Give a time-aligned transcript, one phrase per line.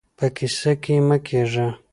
[0.17, 1.67] په کيسه کې يې مه کېږئ.